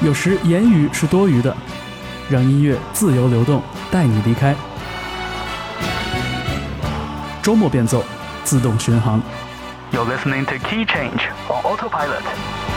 [0.00, 1.54] 有时言语是多余的，
[2.30, 3.60] 让音乐自由流动，
[3.90, 4.54] 带你离开。
[7.42, 8.04] 周末变奏，
[8.44, 9.20] 自动巡航。
[9.90, 12.67] You're listening to Key Change on Autopilot.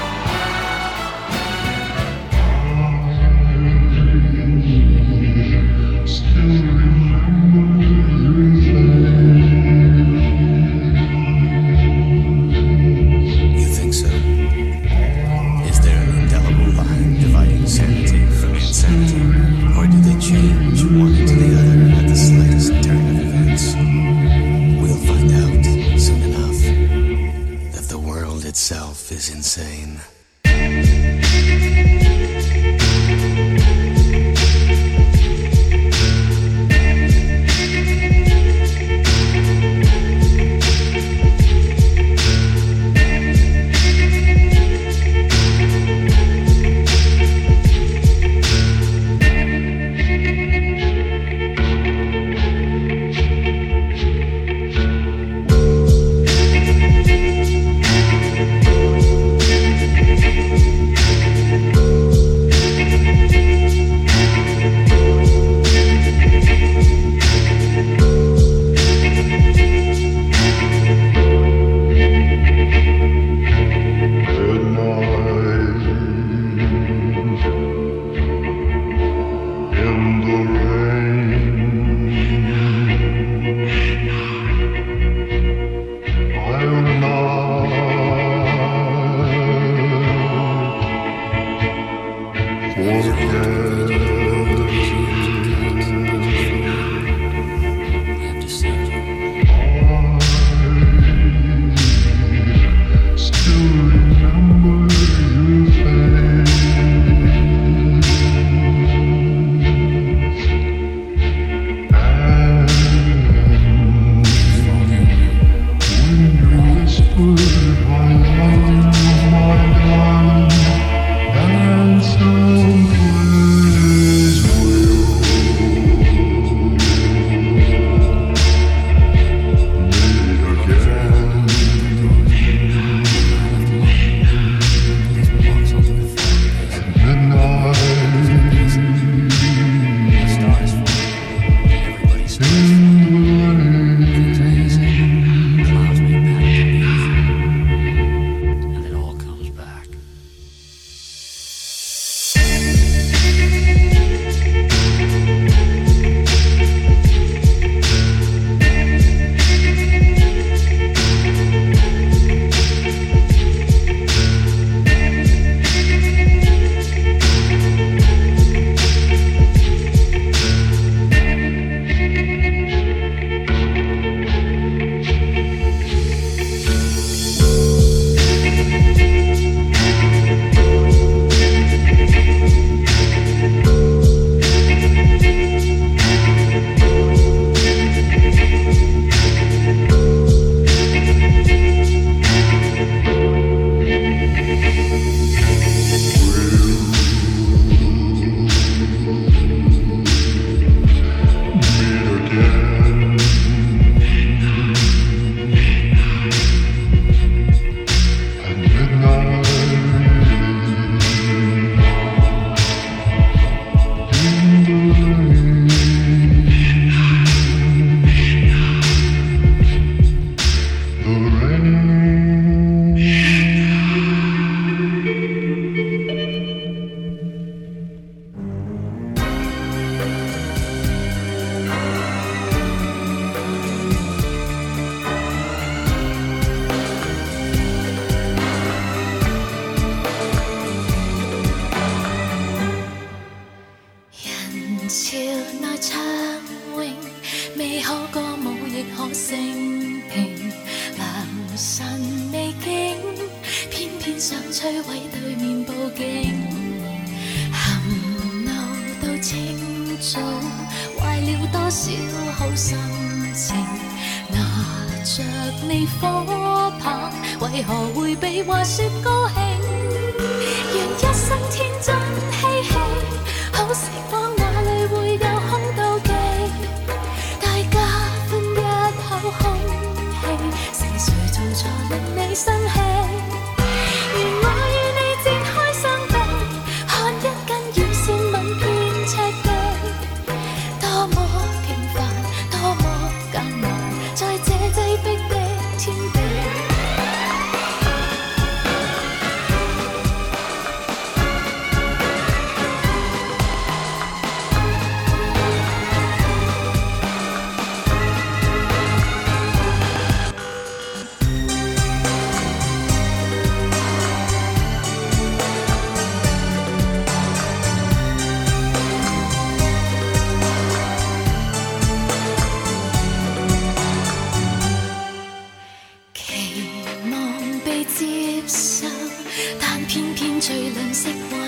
[330.42, 331.40] 最亮色温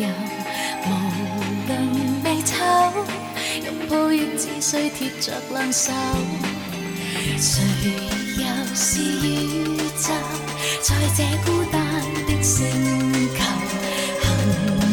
[0.00, 0.04] 柔，
[0.84, 0.88] 无
[1.68, 1.80] 论
[2.24, 2.56] 美丑，
[3.64, 5.92] 拥抱亦只需贴着两手。
[7.38, 7.62] 谁
[8.36, 8.44] 又
[8.74, 10.10] 是宇宙？
[10.82, 11.80] 在这孤单
[12.26, 12.66] 的星
[13.32, 13.38] 球，
[14.20, 14.26] 含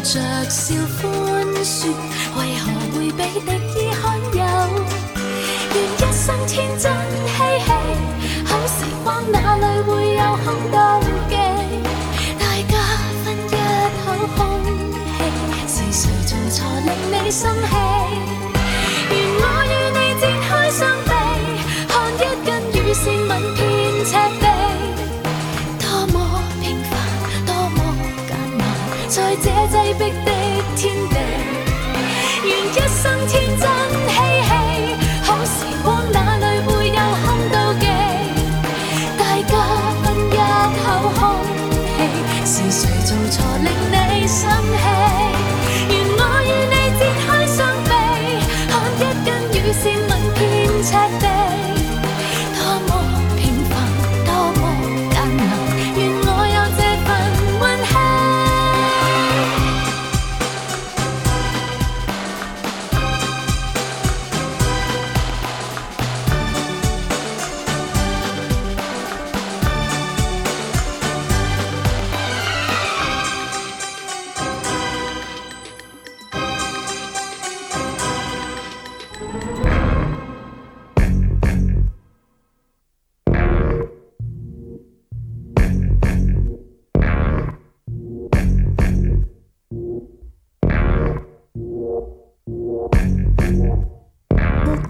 [0.04, 0.14] 着
[0.48, 1.02] 笑欢
[1.66, 1.90] 说，
[2.38, 2.64] 为何
[2.96, 3.50] 会比得
[3.80, 3.83] 一。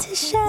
[0.05, 0.43] to show.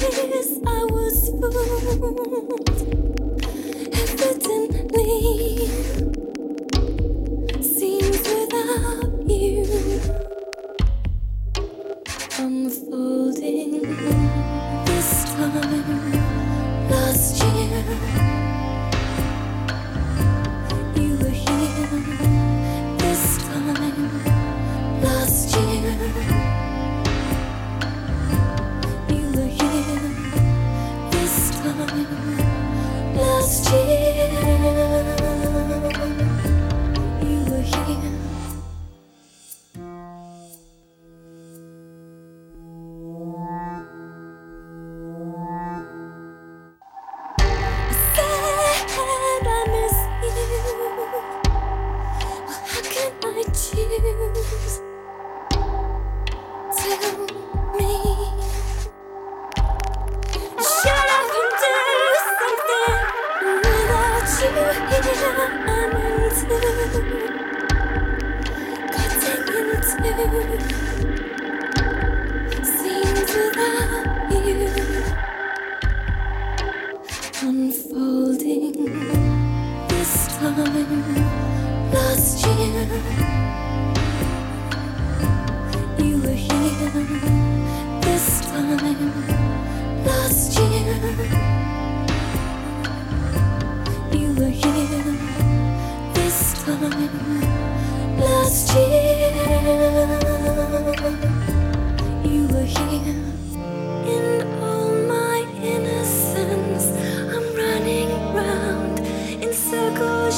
[0.00, 0.10] Your
[0.66, 2.97] I was fooled.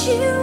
[0.07, 0.40] You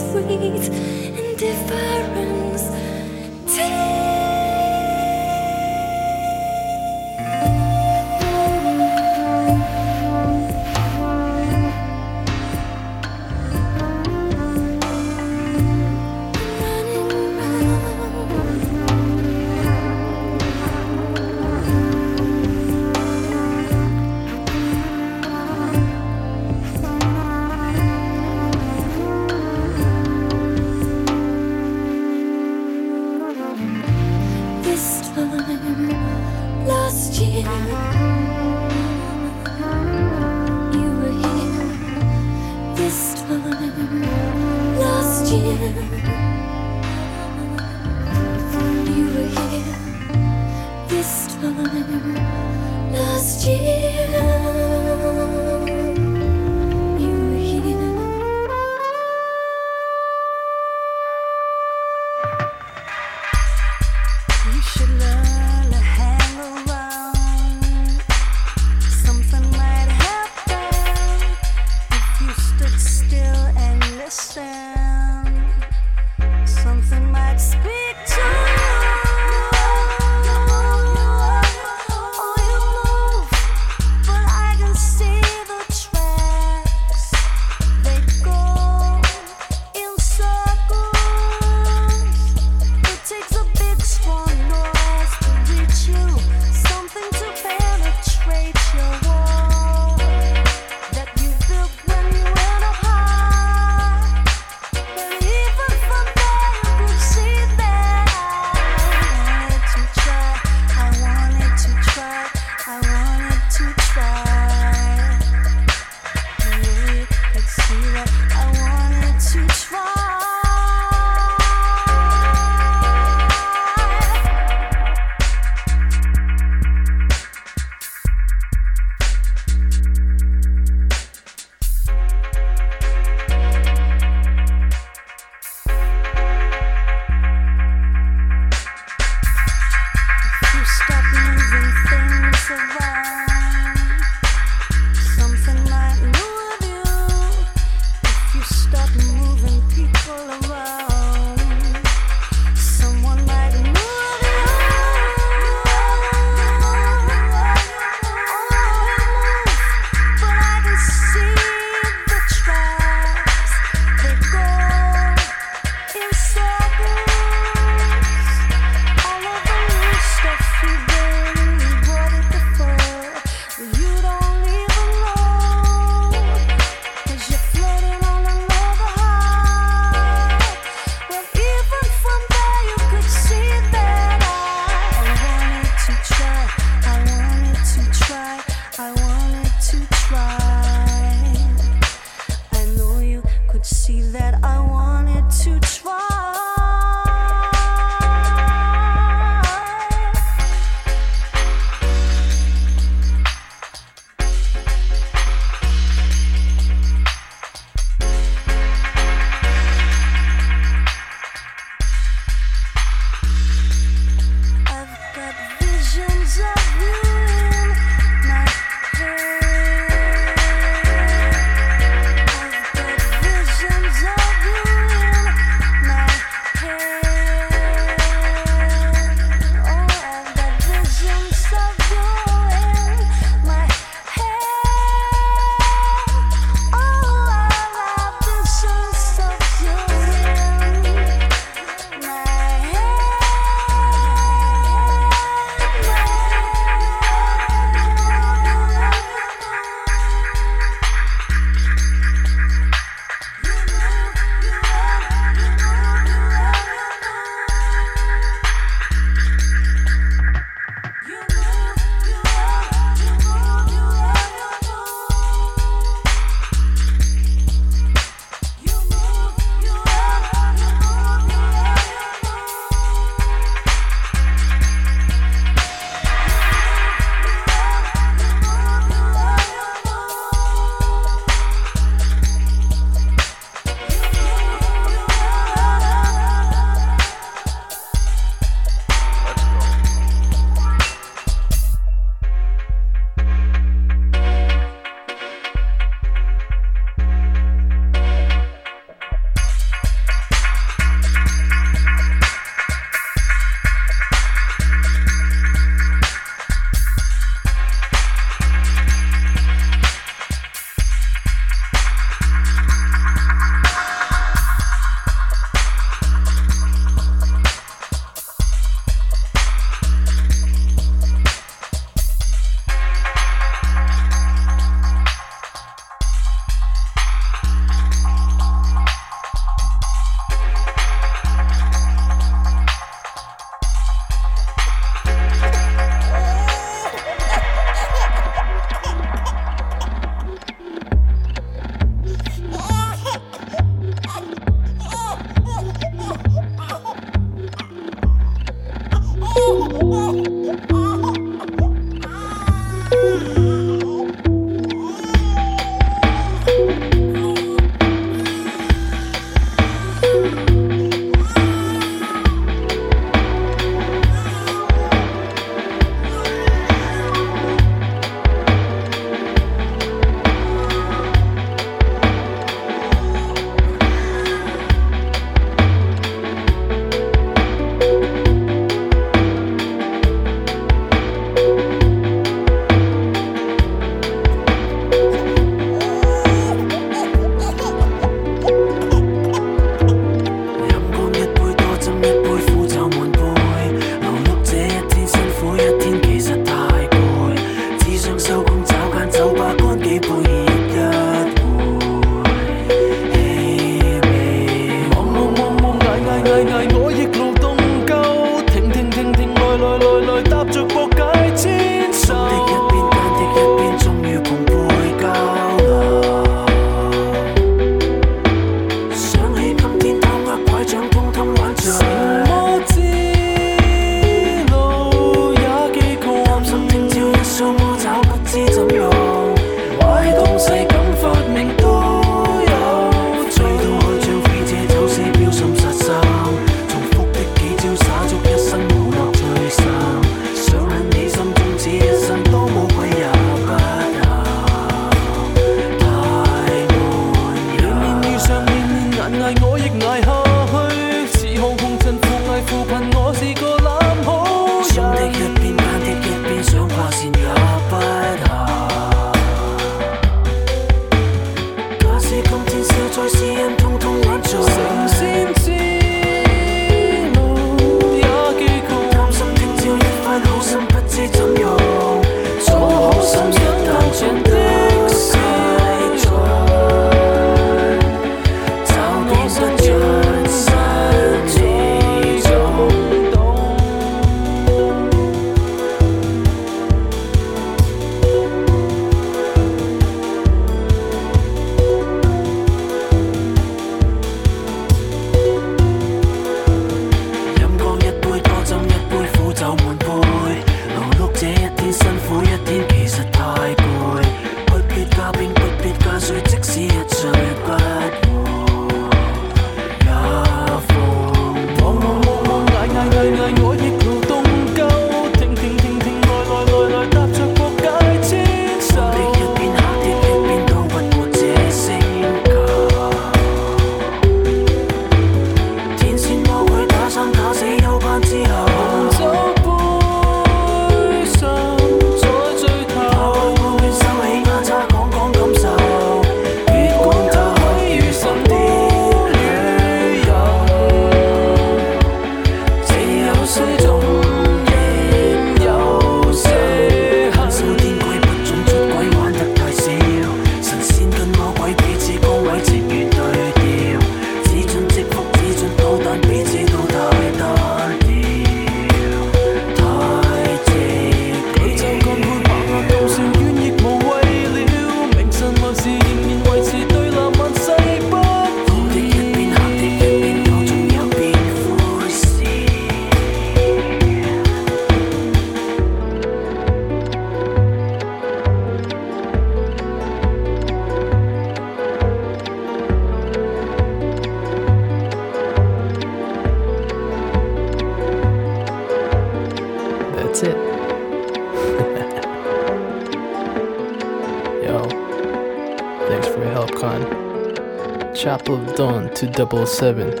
[599.10, 600.00] to 007.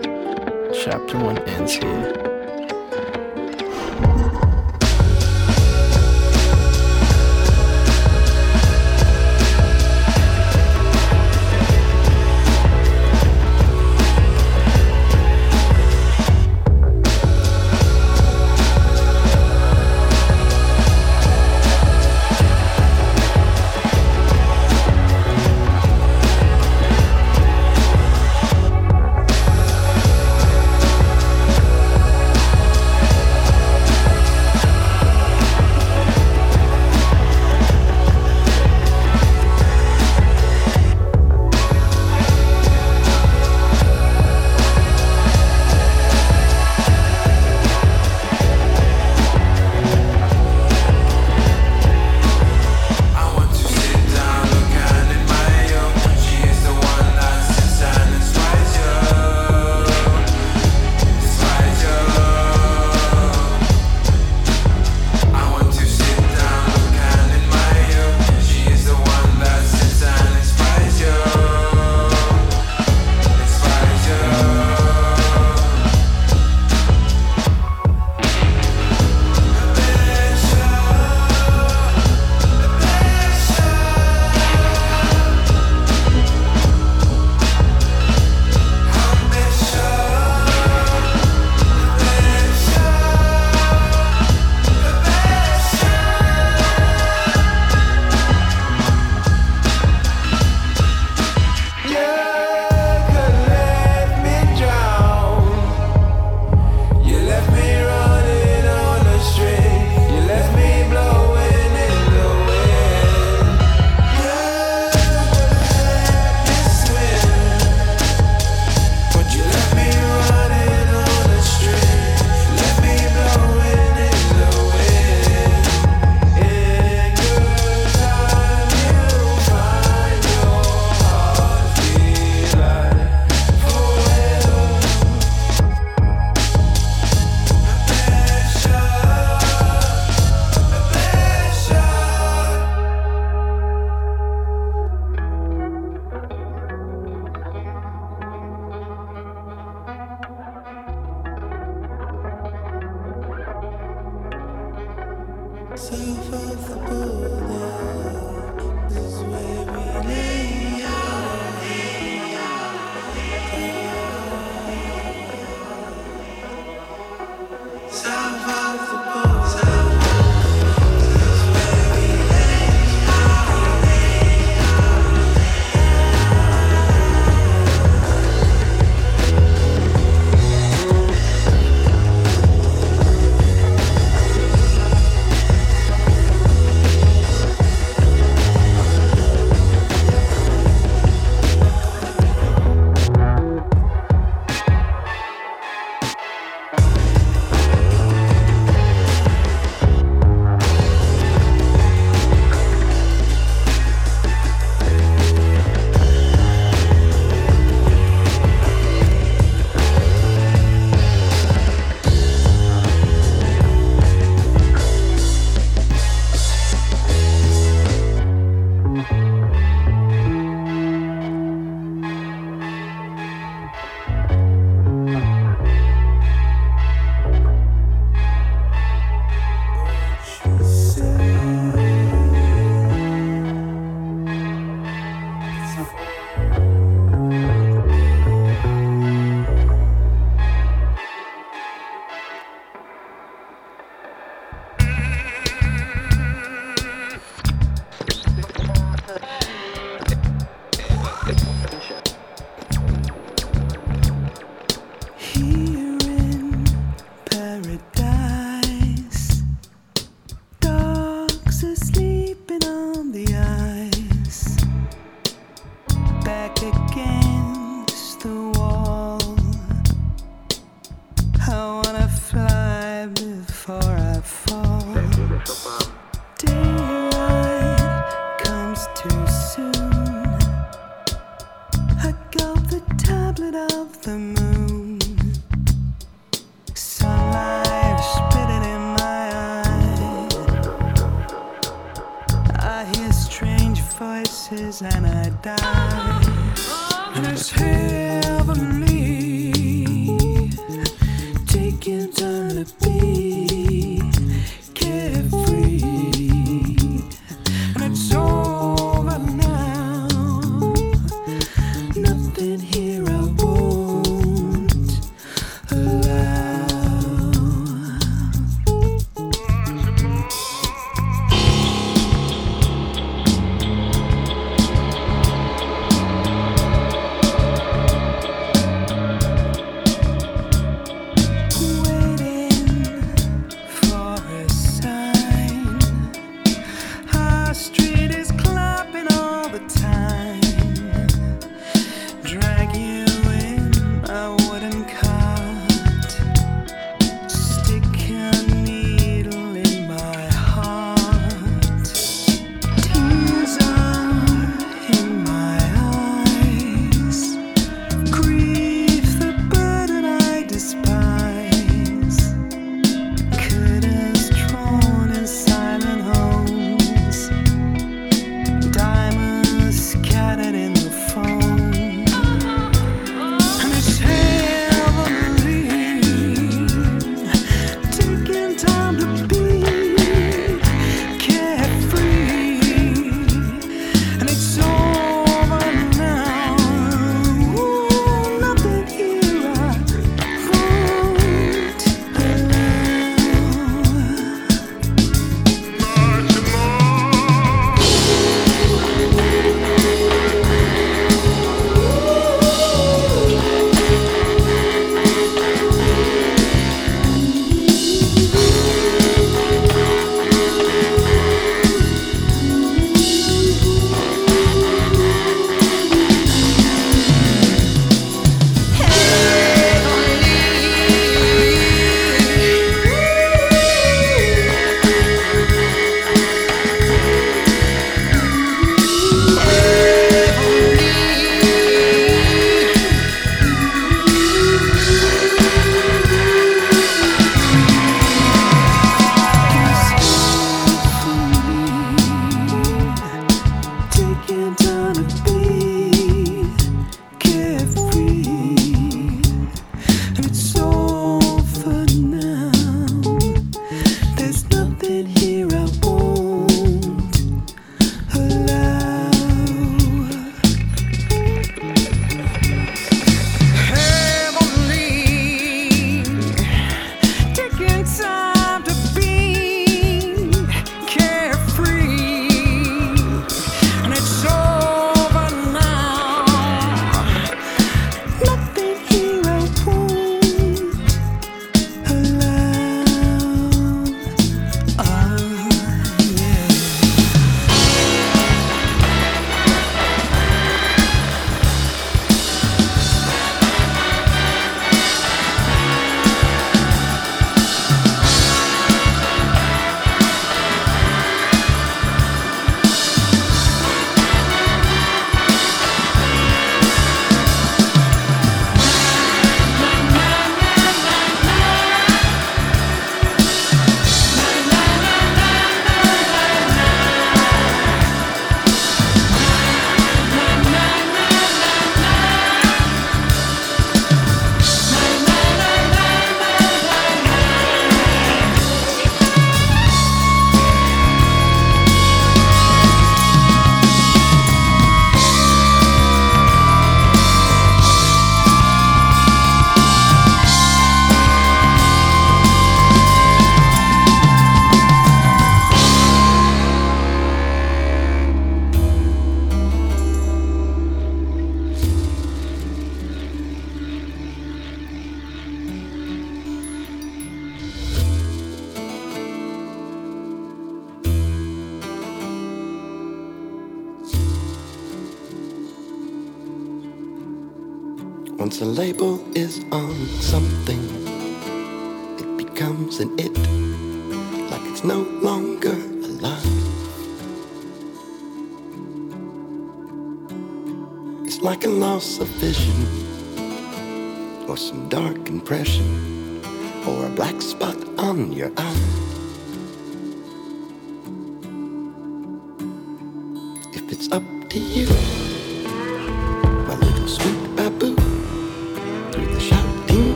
[0.72, 2.21] Chapter 1 ends here.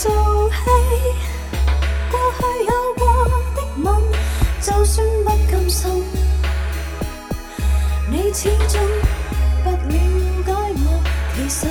[0.00, 0.10] 做
[0.50, 0.64] 戏
[2.10, 3.04] 过去有过
[3.54, 4.02] 的梦
[4.58, 6.02] 就算不甘心
[8.10, 8.80] 你始终
[9.62, 9.76] 不了
[10.46, 11.02] 解我
[11.36, 11.66] 其实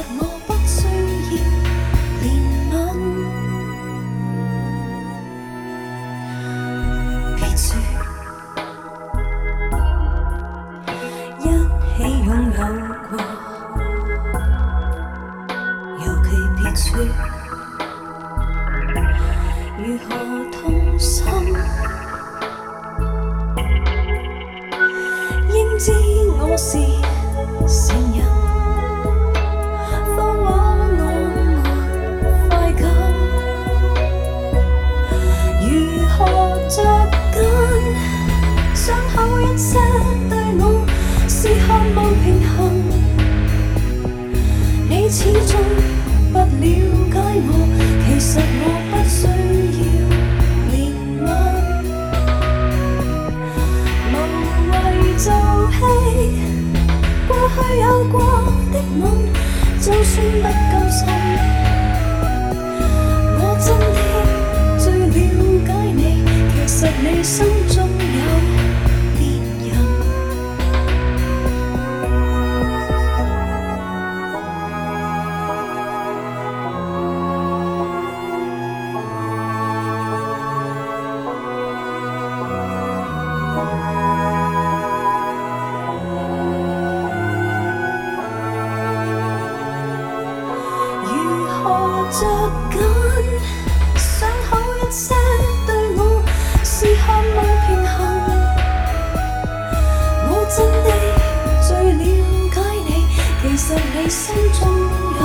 [103.70, 105.22] 在你心中有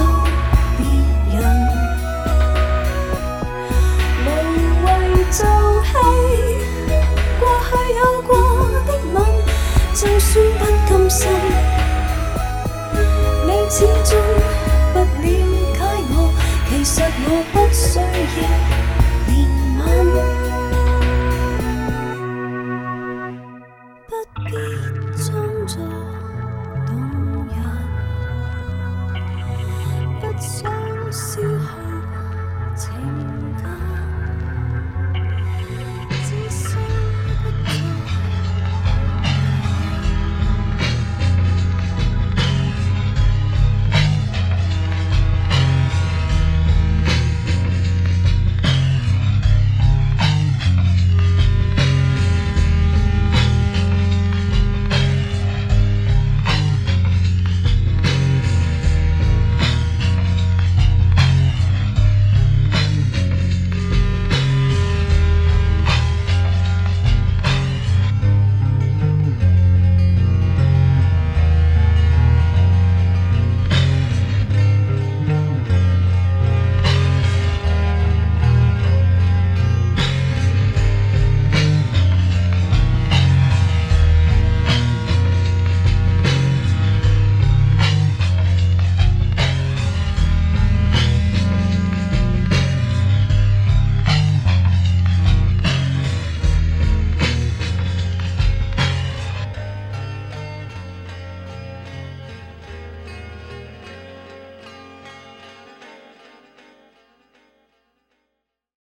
[0.77, 0.85] 别
[1.35, 1.41] 人，
[4.21, 4.29] 无
[4.85, 4.87] 谓
[5.31, 5.41] 做
[5.83, 5.89] 戏。
[7.41, 8.31] 过去有过
[8.87, 9.17] 的吻，
[9.95, 11.23] 就算不甘心，
[13.47, 14.13] 你始终
[14.93, 15.25] 不了
[15.73, 15.81] 解
[16.11, 16.15] 我。
[16.69, 17.99] 其实我不需
[18.43, 18.45] 要。